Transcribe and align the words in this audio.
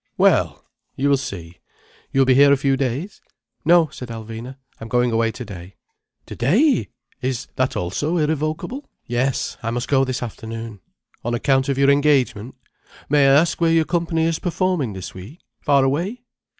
Well! 0.17 0.65
You 0.95 1.09
will 1.09 1.17
see. 1.17 1.59
You 2.11 2.21
will 2.21 2.25
be 2.25 2.33
here 2.33 2.51
a 2.51 2.57
few 2.57 2.75
days?" 2.75 3.21
"No," 3.63 3.87
said 3.89 4.09
Alvina. 4.09 4.57
"I'm 4.79 4.87
going 4.87 5.11
away 5.11 5.31
today." 5.31 5.75
"Today! 6.25 6.89
Is 7.21 7.45
that 7.55 7.77
also 7.77 8.17
irrevocable?" 8.17 8.89
"Yes. 9.05 9.57
I 9.61 9.69
must 9.69 9.87
go 9.87 10.03
this 10.03 10.23
afternoon." 10.23 10.79
"On 11.23 11.35
account 11.35 11.69
of 11.69 11.77
your 11.77 11.91
engagement? 11.91 12.55
May 13.09 13.27
I 13.29 13.33
ask 13.33 13.61
where 13.61 13.69
your 13.71 13.85
company 13.85 14.25
is 14.25 14.39
performing 14.39 14.93
this 14.93 15.13
week? 15.13 15.37
Far 15.59 15.83
away?" 15.83 16.23